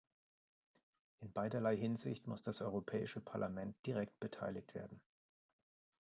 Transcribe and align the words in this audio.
In 1.19 1.31
beiderlei 1.31 1.77
Hinsicht 1.77 2.25
muss 2.25 2.41
das 2.41 2.61
Europäische 2.63 3.19
Parlament 3.21 3.75
direkt 3.85 4.19
beteiligt 4.19 4.73
werden. 4.73 4.99